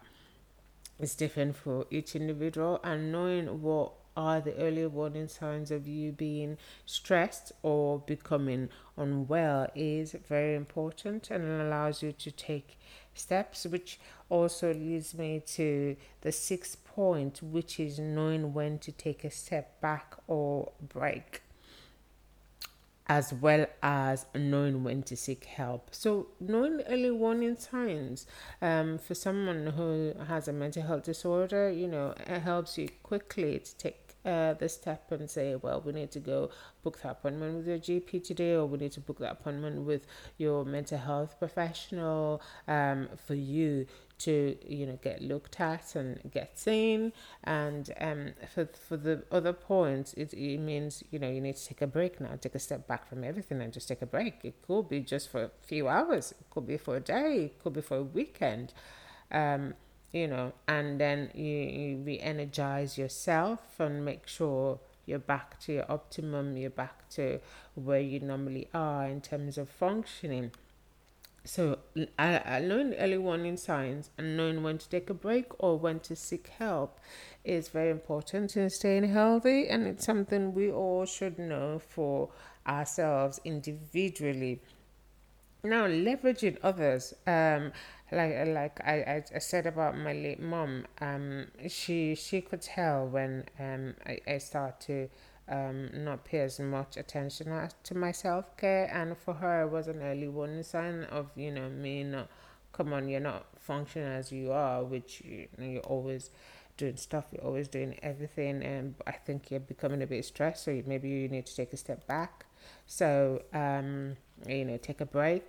is 0.99 1.15
different 1.15 1.55
for 1.55 1.85
each 1.89 2.15
individual 2.15 2.79
and 2.83 3.11
knowing 3.11 3.61
what 3.61 3.91
are 4.17 4.41
the 4.41 4.55
early 4.55 4.85
warning 4.87 5.27
signs 5.27 5.69
of 5.69 5.87
you 5.87 6.11
being 6.11 6.57
stressed 6.87 7.51
or 7.61 7.99
becoming 7.99 8.67
unwell 8.97 9.67
is 9.75 10.15
very 10.27 10.55
important 10.55 11.29
and 11.29 11.43
it 11.43 11.61
allows 11.61 12.01
you 12.01 12.11
to 12.11 12.31
take 12.31 12.79
steps 13.13 13.65
which 13.65 13.99
also 14.29 14.73
leads 14.73 15.13
me 15.13 15.39
to 15.45 15.95
the 16.21 16.31
sixth 16.31 16.83
point 16.83 17.43
which 17.43 17.79
is 17.79 17.99
knowing 17.99 18.53
when 18.53 18.79
to 18.79 18.91
take 18.91 19.23
a 19.23 19.29
step 19.29 19.79
back 19.81 20.15
or 20.27 20.71
break 20.81 21.43
as 23.07 23.33
well 23.33 23.65
as 23.81 24.25
knowing 24.35 24.83
when 24.83 25.03
to 25.03 25.15
seek 25.15 25.45
help. 25.45 25.89
So, 25.91 26.27
knowing 26.39 26.81
early 26.89 27.11
warning 27.11 27.57
signs 27.57 28.25
um, 28.61 28.97
for 28.97 29.15
someone 29.15 29.67
who 29.67 30.13
has 30.27 30.47
a 30.47 30.53
mental 30.53 30.83
health 30.83 31.03
disorder, 31.03 31.71
you 31.71 31.87
know, 31.87 32.13
it 32.19 32.39
helps 32.41 32.77
you 32.77 32.89
quickly 33.03 33.59
to 33.59 33.77
take 33.77 34.07
uh, 34.25 34.53
the 34.55 34.67
step 34.67 35.09
and 35.11 35.29
say, 35.29 35.55
well, 35.55 35.81
we 35.85 35.93
need 35.93 36.11
to 36.11 36.19
go 36.19 36.49
book 36.83 37.01
that 37.01 37.11
appointment 37.11 37.55
with 37.55 37.67
your 37.67 37.77
GP 37.77 38.23
today, 38.23 38.55
or 38.55 38.65
we 38.65 38.77
need 38.77 38.91
to 38.91 38.99
book 38.99 39.19
that 39.19 39.31
appointment 39.31 39.83
with 39.83 40.05
your 40.37 40.65
mental 40.65 40.97
health 40.97 41.39
professional 41.39 42.41
um, 42.67 43.07
for 43.25 43.35
you 43.35 43.85
to 44.19 44.57
you 44.65 44.85
know 44.85 44.97
get 45.01 45.21
looked 45.21 45.59
at 45.59 45.95
and 45.95 46.19
get 46.31 46.57
seen. 46.57 47.13
And 47.43 47.91
um 47.99 48.33
for 48.53 48.65
for 48.65 48.97
the 48.97 49.23
other 49.31 49.53
points 49.53 50.13
it, 50.13 50.33
it 50.33 50.59
means 50.59 51.03
you 51.11 51.19
know 51.19 51.29
you 51.29 51.41
need 51.41 51.55
to 51.55 51.65
take 51.65 51.81
a 51.81 51.87
break 51.87 52.19
now. 52.19 52.35
Take 52.39 52.55
a 52.55 52.59
step 52.59 52.87
back 52.87 53.07
from 53.07 53.23
everything 53.23 53.61
and 53.61 53.73
just 53.73 53.87
take 53.87 54.01
a 54.01 54.07
break. 54.07 54.43
It 54.43 54.61
could 54.65 54.89
be 54.89 55.01
just 55.01 55.29
for 55.29 55.43
a 55.43 55.51
few 55.61 55.87
hours. 55.87 56.31
It 56.31 56.49
could 56.49 56.67
be 56.67 56.77
for 56.77 56.97
a 56.97 56.99
day. 57.01 57.45
It 57.45 57.63
could 57.63 57.73
be 57.73 57.81
for 57.81 57.97
a 57.97 58.03
weekend. 58.03 58.73
Um 59.31 59.73
you 60.11 60.27
know, 60.27 60.53
and 60.67 60.99
then 60.99 61.29
you, 61.33 61.43
you 61.43 61.97
re 61.97 62.19
energize 62.19 62.97
yourself 62.97 63.79
and 63.79 64.05
make 64.05 64.25
sure 64.27 64.79
you're 65.05 65.19
back 65.19 65.59
to 65.61 65.73
your 65.73 65.91
optimum, 65.91 66.57
you're 66.57 66.69
back 66.69 67.09
to 67.09 67.39
where 67.75 67.99
you 67.99 68.19
normally 68.19 68.67
are 68.73 69.05
in 69.05 69.21
terms 69.21 69.57
of 69.57 69.69
functioning. 69.69 70.51
So, 71.47 71.79
uh, 72.19 72.59
knowing 72.61 72.93
early 72.95 73.17
warning 73.17 73.57
signs 73.57 74.11
and 74.17 74.35
knowing 74.37 74.61
when 74.63 74.77
to 74.79 74.89
take 74.89 75.09
a 75.09 75.13
break 75.15 75.45
or 75.63 75.79
when 75.79 75.99
to 76.01 76.15
seek 76.15 76.47
help 76.49 76.99
is 77.45 77.69
very 77.69 77.89
important 77.89 78.57
in 78.57 78.69
staying 78.69 79.05
healthy, 79.05 79.67
and 79.67 79.87
it's 79.87 80.05
something 80.05 80.53
we 80.53 80.69
all 80.71 81.05
should 81.05 81.39
know 81.39 81.79
for 81.79 82.29
ourselves 82.67 83.39
individually. 83.45 84.61
Now, 85.63 85.85
leveraging 85.87 86.57
others. 86.63 87.13
Um, 87.27 87.71
like 88.11 88.47
like 88.47 88.79
I, 88.81 89.23
I 89.35 89.39
said 89.39 89.65
about 89.65 89.97
my 89.97 90.13
late 90.13 90.39
mom, 90.41 90.85
um, 91.01 91.47
she 91.67 92.15
she 92.15 92.41
could 92.41 92.61
tell 92.61 93.07
when 93.07 93.45
um 93.59 93.95
I, 94.05 94.19
I 94.27 94.37
start 94.39 94.79
to 94.81 95.09
um 95.49 95.89
not 95.93 96.25
pay 96.25 96.39
as 96.39 96.59
much 96.59 96.97
attention 96.97 97.69
to 97.83 97.95
my 97.95 98.11
self 98.11 98.55
care, 98.57 98.89
and 98.93 99.17
for 99.17 99.33
her 99.35 99.63
it 99.63 99.69
was 99.69 99.87
an 99.87 100.01
early 100.01 100.27
warning 100.27 100.63
sign 100.63 101.03
of 101.05 101.29
you 101.35 101.51
know 101.51 101.69
me 101.69 102.03
not 102.03 102.29
come 102.73 102.93
on 102.93 103.07
you're 103.07 103.19
not 103.19 103.45
functioning 103.59 104.07
as 104.07 104.31
you 104.31 104.51
are, 104.51 104.83
which 104.83 105.21
you 105.21 105.47
you're 105.59 105.81
always 105.81 106.29
doing 106.77 106.95
stuff, 106.95 107.25
you're 107.31 107.43
always 107.43 107.67
doing 107.67 107.97
everything, 108.03 108.61
and 108.63 108.93
I 109.07 109.13
think 109.13 109.49
you're 109.49 109.59
becoming 109.59 110.03
a 110.03 110.07
bit 110.07 110.23
stressed, 110.25 110.65
so 110.65 110.83
maybe 110.85 111.09
you 111.09 111.27
need 111.27 111.47
to 111.47 111.55
take 111.55 111.73
a 111.73 111.77
step 111.77 112.05
back. 112.07 112.45
So 112.85 113.43
um 113.53 114.17
you 114.47 114.65
know 114.65 114.77
take 114.77 115.01
a 115.01 115.05
break 115.05 115.43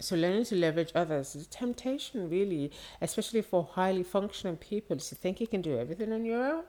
so 0.00 0.16
learning 0.16 0.44
to 0.44 0.56
leverage 0.56 0.92
others 0.94 1.36
is 1.36 1.46
a 1.46 1.50
temptation, 1.50 2.30
really, 2.30 2.72
especially 3.00 3.42
for 3.42 3.64
highly 3.64 4.02
functioning 4.02 4.56
people 4.56 4.96
to 4.96 5.14
think 5.14 5.40
you 5.40 5.46
can 5.46 5.60
do 5.60 5.78
everything 5.78 6.12
on 6.12 6.24
your 6.24 6.42
own. 6.42 6.64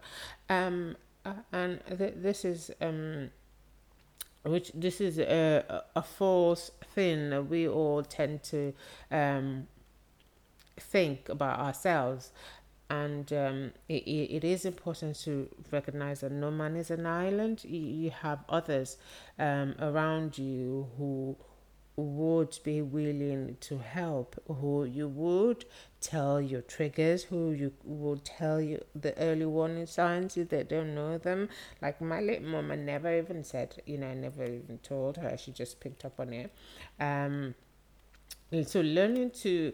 Um, 0.50 0.98
uh, 1.26 1.34
and 1.52 1.80
th- 1.98 2.16
this 2.18 2.46
is 2.46 2.72
um, 2.82 3.30
which 4.44 4.72
this 4.74 5.00
is 5.00 5.20
a, 5.20 5.84
a 5.96 6.02
false 6.02 6.72
thing 6.96 7.30
that 7.30 7.44
we 7.44 7.68
all 7.68 8.04
tend 8.04 8.44
to 8.44 8.74
um, 9.12 9.68
think 10.80 11.30
about 11.30 11.60
ourselves. 11.60 12.32
And 12.90 13.32
um, 13.32 13.72
it, 13.88 14.04
it 14.04 14.44
is 14.44 14.66
important 14.66 15.16
to 15.22 15.48
recognize 15.72 16.22
that 16.22 16.32
no 16.32 16.52
man 16.52 16.76
is 16.76 16.92
an 16.92 17.06
island. 17.06 17.64
You, 17.64 18.10
have 18.10 18.40
others 18.50 18.98
um, 19.40 19.76
around 19.80 20.38
you 20.38 20.90
who 20.98 21.38
would 21.96 22.58
be 22.64 22.82
willing 22.82 23.58
to 23.60 23.78
help, 23.78 24.42
who 24.48 24.86
you 24.86 25.08
would 25.08 25.66
tell 26.00 26.42
your 26.42 26.62
triggers, 26.62 27.24
who 27.24 27.52
you 27.52 27.74
would 27.84 28.24
tell 28.26 28.62
you 28.62 28.82
the 28.96 29.18
early 29.18 29.46
warning 29.46 29.86
signs 29.86 30.38
if 30.38 30.50
they 30.50 30.64
don't 30.64 30.96
know 30.96 31.18
them. 31.18 31.50
Like 31.82 32.02
my 32.02 32.22
late 32.22 32.44
mom, 32.44 32.72
I 32.72 32.76
never 32.76 33.18
even 33.18 33.44
said, 33.44 33.82
you 33.86 33.98
know, 33.98 34.08
I 34.08 34.14
never 34.14 34.44
even 34.44 34.80
told 34.82 35.18
her. 35.18 35.38
She 35.38 35.52
just 35.52 35.80
picked 35.80 36.06
up 36.06 36.20
on 36.20 36.34
it. 36.34 36.52
Um, 37.00 37.56
so 38.66 38.82
learning 38.82 39.32
to 39.32 39.74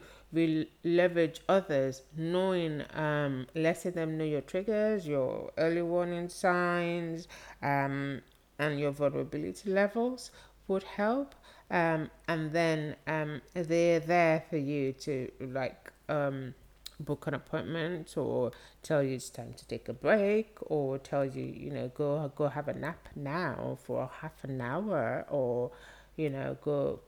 leverage 0.84 1.42
others, 1.50 2.04
knowing, 2.16 2.84
um, 2.94 3.48
letting 3.56 3.94
them 3.94 4.18
know 4.18 4.24
your 4.26 4.42
triggers, 4.42 5.08
your 5.08 5.52
early 5.58 5.82
warning 5.82 6.30
signs, 6.30 7.28
um, 7.64 8.22
and 8.60 8.80
your 8.80 8.92
vulnerability 8.92 9.72
levels 9.72 10.32
would 10.68 10.84
help 10.84 11.34
um, 11.70 12.10
and 12.28 12.52
then 12.52 12.96
um, 13.08 13.42
they're 13.54 14.00
there 14.00 14.44
for 14.50 14.58
you 14.58 14.94
to 14.94 15.32
like 15.40 15.92
um, 16.08 16.54
book 17.00 17.28
an 17.28 17.34
appointment 17.34 18.16
or 18.18 18.52
tell 18.82 19.04
you 19.04 19.16
it's 19.16 19.30
time 19.30 19.54
to 19.56 19.68
take 19.68 19.88
a 19.88 19.94
break 19.94 20.58
or 20.62 20.98
tell 20.98 21.26
you 21.26 21.44
you 21.44 21.70
know 21.70 21.92
go 21.94 22.32
go 22.36 22.48
have 22.48 22.68
a 22.68 22.74
nap 22.74 23.10
now 23.16 23.78
for 23.84 24.10
half 24.22 24.44
an 24.44 24.60
hour 24.60 25.26
or 25.30 25.72
you 26.16 26.30
know 26.30 26.58
go 26.62 27.00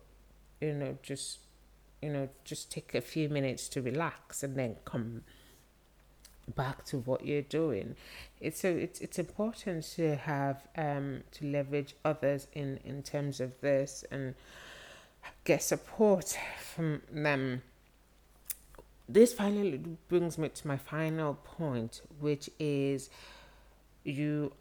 you 0.62 0.74
know 0.74 0.98
just 1.02 1.40
you 2.02 2.10
know 2.10 2.30
just 2.44 2.72
take 2.72 2.94
a 2.94 3.02
few 3.02 3.30
minutes 3.30 3.68
to 3.68 3.82
relax 3.82 4.44
and 4.44 4.56
then 4.58 4.76
come 4.86 5.24
back 6.56 6.86
to 6.86 6.98
what 6.98 7.26
you're 7.26 7.42
doing. 7.42 7.96
It's 8.40 8.60
so 8.60 8.70
it's 8.70 9.00
it's 9.02 9.20
important 9.20 9.84
to 9.96 10.16
have 10.16 10.68
um 10.78 11.24
to 11.32 11.46
leverage 11.46 11.96
others 12.04 12.48
in 12.54 12.80
in 12.84 13.04
terms 13.04 13.40
of 13.40 13.60
this 13.62 14.04
and 14.12 14.36
get 15.44 15.64
support 15.64 16.38
from 16.74 17.02
them. 17.12 17.62
This 19.08 19.34
finally 19.34 19.82
brings 20.08 20.38
me 20.38 20.50
to 20.50 20.68
my 20.68 20.78
final 20.78 21.34
point, 21.34 22.02
which 22.20 22.50
is 22.60 23.10
you 24.04 24.54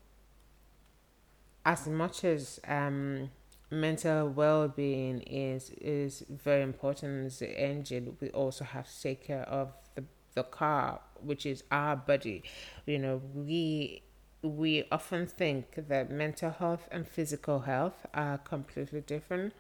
as 1.65 1.87
much 1.87 2.25
as 2.25 2.61
um 2.67 3.31
mental 3.71 4.29
well-being 4.29 5.21
is 5.21 5.71
is 5.81 6.25
very 6.31 6.63
important 6.63 7.27
as 7.27 7.39
the 7.41 7.61
engine 7.61 8.17
we 8.21 8.31
also 8.31 8.65
have 8.65 8.91
to 8.91 9.03
take 9.03 9.27
care 9.27 9.43
of 9.43 9.73
the 9.95 10.05
the 10.35 10.43
car 10.43 11.01
which 11.23 11.47
is 11.47 11.65
our 11.71 11.97
body. 11.97 12.43
You 12.87 12.99
know, 12.99 13.23
we 13.35 14.03
we 14.43 14.85
often 14.93 15.27
think 15.27 15.89
that 15.89 16.11
mental 16.11 16.51
health 16.51 16.89
and 16.91 17.07
physical 17.07 17.61
health 17.61 18.07
are 18.15 18.39
completely 18.39 19.01
different. 19.01 19.53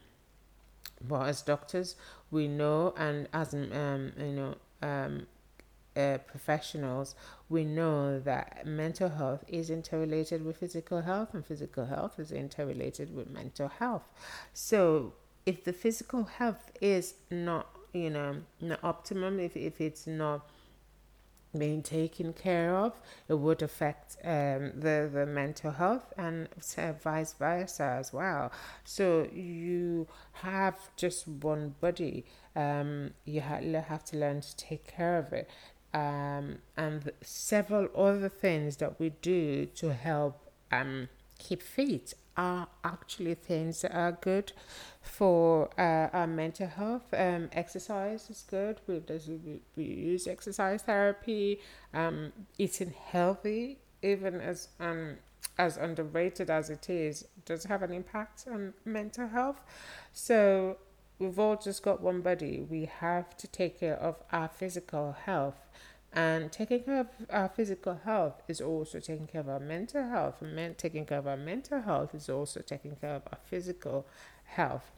But 1.00 1.28
as 1.28 1.42
doctors, 1.42 1.96
we 2.30 2.48
know, 2.48 2.94
and 2.96 3.28
as 3.32 3.54
um, 3.54 4.12
you 4.18 4.32
know, 4.32 4.54
um, 4.82 5.26
uh, 5.96 6.18
professionals, 6.18 7.14
we 7.48 7.64
know 7.64 8.20
that 8.20 8.66
mental 8.66 9.08
health 9.08 9.44
is 9.48 9.70
interrelated 9.70 10.44
with 10.44 10.58
physical 10.58 11.02
health, 11.02 11.34
and 11.34 11.44
physical 11.44 11.86
health 11.86 12.18
is 12.18 12.32
interrelated 12.32 13.14
with 13.14 13.28
mental 13.30 13.68
health. 13.68 14.08
So, 14.54 15.14
if 15.46 15.64
the 15.64 15.72
physical 15.72 16.24
health 16.24 16.70
is 16.80 17.14
not, 17.30 17.68
you 17.92 18.10
know, 18.10 18.36
not 18.60 18.82
optimum, 18.82 19.40
if 19.40 19.56
if 19.56 19.80
it's 19.80 20.06
not 20.06 20.48
being 21.56 21.82
taken 21.82 22.32
care 22.32 22.76
of, 22.76 23.00
it 23.28 23.34
would 23.34 23.62
affect 23.62 24.16
um, 24.24 24.72
the 24.74 25.08
the 25.12 25.26
mental 25.26 25.70
health 25.70 26.12
and 26.16 26.48
vice 27.02 27.32
versa 27.34 27.96
as 27.98 28.12
well. 28.12 28.52
So 28.84 29.28
you 29.32 30.06
have 30.32 30.76
just 30.96 31.26
one 31.26 31.74
body. 31.80 32.24
Um, 32.54 33.12
you 33.24 33.40
have 33.40 34.04
to 34.06 34.16
learn 34.18 34.40
to 34.40 34.56
take 34.56 34.86
care 34.86 35.18
of 35.18 35.32
it, 35.32 35.48
um, 35.94 36.58
and 36.76 37.10
several 37.22 37.88
other 37.94 38.28
things 38.28 38.76
that 38.78 38.98
we 39.00 39.10
do 39.22 39.66
to 39.66 39.94
help 39.94 40.50
um 40.70 41.08
keep 41.38 41.62
fit 41.62 42.14
are 42.38 42.68
actually 42.84 43.34
things 43.34 43.82
that 43.82 43.94
are 43.94 44.12
good 44.12 44.52
for 45.02 45.68
uh, 45.76 46.08
our 46.16 46.26
mental 46.26 46.68
health. 46.68 47.12
Um, 47.12 47.50
exercise 47.52 48.30
is 48.30 48.44
good. 48.48 48.80
We, 48.86 49.02
we, 49.08 49.60
we 49.76 49.84
use 49.84 50.28
exercise 50.28 50.82
therapy. 50.82 51.60
Um, 51.92 52.32
eating 52.56 52.94
healthy, 53.10 53.78
even 54.02 54.40
as 54.40 54.68
um, 54.78 55.16
as 55.58 55.76
underrated 55.76 56.48
as 56.50 56.70
it 56.70 56.88
is, 56.88 57.26
does 57.44 57.64
have 57.64 57.82
an 57.82 57.92
impact 57.92 58.44
on 58.50 58.74
mental 58.84 59.26
health. 59.26 59.60
So 60.12 60.76
we've 61.18 61.38
all 61.38 61.56
just 61.56 61.82
got 61.82 62.00
one 62.00 62.20
body. 62.20 62.64
We 62.70 62.84
have 63.00 63.36
to 63.38 63.48
take 63.48 63.80
care 63.80 63.96
of 63.96 64.16
our 64.30 64.48
physical 64.48 65.16
health 65.24 65.66
and 66.12 66.50
taking 66.50 66.82
care 66.82 67.00
of 67.00 67.08
our 67.30 67.48
physical 67.48 68.00
health 68.04 68.42
is 68.48 68.60
also 68.60 68.98
taking 68.98 69.26
care 69.26 69.42
of 69.42 69.48
our 69.48 69.60
mental 69.60 70.08
health. 70.08 70.40
And 70.40 70.54
men- 70.54 70.74
taking 70.74 71.04
care 71.04 71.18
of 71.18 71.26
our 71.26 71.36
mental 71.36 71.82
health 71.82 72.14
is 72.14 72.28
also 72.28 72.60
taking 72.60 72.96
care 72.96 73.16
of 73.16 73.22
our 73.30 73.38
physical 73.44 74.06
health. 74.44 74.90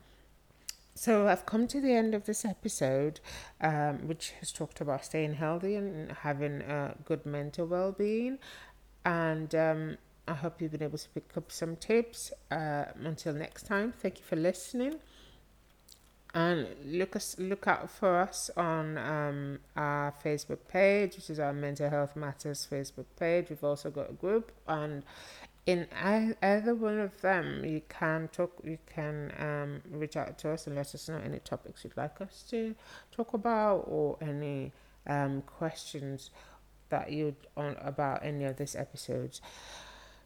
So 0.94 1.28
I've 1.28 1.46
come 1.46 1.66
to 1.68 1.80
the 1.80 1.92
end 1.94 2.14
of 2.14 2.26
this 2.26 2.44
episode, 2.44 3.20
um, 3.60 4.06
which 4.06 4.32
has 4.40 4.52
talked 4.52 4.80
about 4.80 5.04
staying 5.04 5.34
healthy 5.34 5.74
and 5.74 6.12
having 6.12 6.60
a 6.62 6.94
good 7.04 7.24
mental 7.24 7.66
well-being. 7.66 8.38
And 9.04 9.54
um, 9.54 9.98
I 10.28 10.34
hope 10.34 10.60
you've 10.60 10.72
been 10.72 10.82
able 10.82 10.98
to 10.98 11.08
pick 11.08 11.36
up 11.36 11.50
some 11.50 11.76
tips. 11.76 12.32
Uh, 12.50 12.84
until 13.02 13.32
next 13.32 13.64
time, 13.64 13.92
thank 13.98 14.18
you 14.18 14.24
for 14.24 14.36
listening. 14.36 15.00
And 16.32 16.68
look 16.84 17.16
us 17.16 17.36
look 17.38 17.66
out 17.66 17.90
for 17.90 18.20
us 18.20 18.50
on 18.56 18.96
um, 18.98 19.58
our 19.76 20.14
Facebook 20.24 20.58
page, 20.68 21.16
which 21.16 21.30
is 21.30 21.40
our 21.40 21.52
Mental 21.52 21.90
Health 21.90 22.14
Matters 22.14 22.66
Facebook 22.70 23.06
page. 23.18 23.46
We've 23.50 23.64
also 23.64 23.90
got 23.90 24.10
a 24.10 24.12
group, 24.12 24.52
and 24.68 25.02
in 25.66 25.86
either 25.94 26.74
one 26.74 27.00
of 27.00 27.20
them, 27.20 27.64
you 27.64 27.82
can 27.88 28.28
talk. 28.28 28.52
You 28.64 28.78
can 28.86 29.32
um, 29.38 29.82
reach 29.90 30.16
out 30.16 30.38
to 30.38 30.50
us 30.50 30.66
and 30.66 30.76
let 30.76 30.94
us 30.94 31.08
know 31.08 31.20
any 31.24 31.40
topics 31.40 31.84
you'd 31.84 31.96
like 31.96 32.20
us 32.20 32.44
to 32.50 32.74
talk 33.10 33.34
about, 33.34 33.84
or 33.88 34.16
any 34.20 34.72
um, 35.06 35.42
questions 35.42 36.30
that 36.90 37.10
you'd 37.10 37.36
on 37.56 37.76
about 37.80 38.24
any 38.24 38.44
of 38.44 38.56
these 38.56 38.76
episodes. 38.76 39.40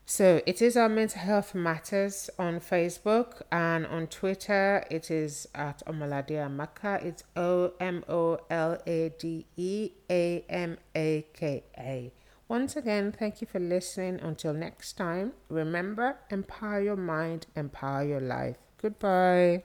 So 0.06 0.42
it 0.46 0.60
is 0.60 0.76
our 0.76 0.88
mental 0.88 1.20
health 1.20 1.54
matters 1.54 2.28
on 2.38 2.60
Facebook 2.60 3.40
and 3.50 3.86
on 3.86 4.06
Twitter. 4.08 4.84
It 4.90 5.10
is 5.10 5.48
at 5.54 5.82
Omolade 5.86 6.36
Amaka. 6.36 7.02
It's 7.02 7.24
O 7.36 7.72
M 7.80 8.04
O 8.06 8.38
L 8.50 8.78
A 8.86 9.12
D 9.18 9.46
E 9.56 9.90
A 10.10 10.44
M 10.50 10.76
A 10.94 11.26
K 11.32 11.64
A. 11.78 12.12
Once 12.48 12.76
again, 12.76 13.12
thank 13.12 13.40
you 13.40 13.46
for 13.46 13.58
listening. 13.58 14.20
Until 14.20 14.52
next 14.52 14.92
time, 14.98 15.32
remember 15.48 16.18
empower 16.30 16.82
your 16.82 16.96
mind, 16.96 17.46
empower 17.56 18.04
your 18.04 18.20
life. 18.20 18.56
Goodbye. 18.82 19.62